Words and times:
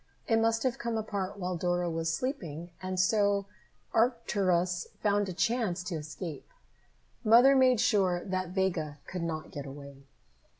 It 0.27 0.39
must 0.39 0.63
have 0.63 0.79
come 0.79 0.97
apart 0.97 1.37
while 1.37 1.55
Dora 1.55 1.87
was 1.87 2.11
sleeping, 2.11 2.71
and 2.81 2.99
so 2.99 3.45
Arcturus 3.93 4.87
found 4.99 5.29
a 5.29 5.31
chance 5.33 5.83
to 5.83 5.95
escape. 5.95 6.49
Mother 7.23 7.55
made 7.55 7.79
sure 7.79 8.25
that 8.25 8.49
Vega 8.49 8.97
could 9.05 9.21
not 9.21 9.51
get 9.51 9.67
away. 9.67 10.07